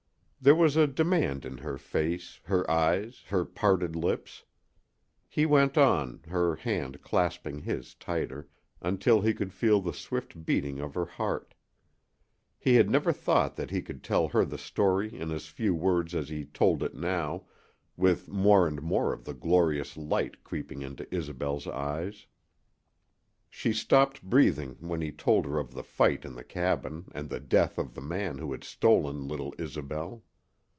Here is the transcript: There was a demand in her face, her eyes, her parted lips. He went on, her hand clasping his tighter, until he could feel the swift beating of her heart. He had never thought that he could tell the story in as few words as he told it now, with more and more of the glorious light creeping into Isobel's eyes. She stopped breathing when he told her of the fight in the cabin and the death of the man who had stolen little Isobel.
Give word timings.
There 0.43 0.55
was 0.55 0.75
a 0.75 0.87
demand 0.87 1.45
in 1.45 1.59
her 1.59 1.77
face, 1.77 2.39
her 2.45 2.65
eyes, 2.67 3.25
her 3.27 3.45
parted 3.45 3.95
lips. 3.95 4.43
He 5.29 5.45
went 5.45 5.77
on, 5.77 6.21
her 6.29 6.55
hand 6.55 7.03
clasping 7.03 7.59
his 7.59 7.93
tighter, 7.93 8.49
until 8.81 9.21
he 9.21 9.35
could 9.35 9.53
feel 9.53 9.81
the 9.81 9.93
swift 9.93 10.43
beating 10.43 10.79
of 10.79 10.95
her 10.95 11.05
heart. 11.05 11.53
He 12.57 12.73
had 12.73 12.89
never 12.89 13.13
thought 13.13 13.55
that 13.55 13.69
he 13.69 13.83
could 13.83 14.03
tell 14.03 14.27
the 14.29 14.57
story 14.57 15.13
in 15.13 15.29
as 15.29 15.45
few 15.45 15.75
words 15.75 16.15
as 16.15 16.29
he 16.29 16.45
told 16.47 16.81
it 16.81 16.95
now, 16.95 17.43
with 17.95 18.27
more 18.27 18.65
and 18.67 18.81
more 18.81 19.13
of 19.13 19.25
the 19.25 19.35
glorious 19.35 19.95
light 19.95 20.43
creeping 20.43 20.81
into 20.81 21.05
Isobel's 21.13 21.67
eyes. 21.67 22.25
She 23.47 23.73
stopped 23.73 24.23
breathing 24.23 24.75
when 24.79 25.01
he 25.01 25.11
told 25.11 25.45
her 25.45 25.59
of 25.59 25.75
the 25.75 25.83
fight 25.83 26.25
in 26.25 26.33
the 26.33 26.43
cabin 26.43 27.09
and 27.13 27.29
the 27.29 27.39
death 27.39 27.77
of 27.77 27.93
the 27.93 28.01
man 28.01 28.39
who 28.39 28.51
had 28.53 28.63
stolen 28.63 29.27
little 29.27 29.53
Isobel. 29.59 30.23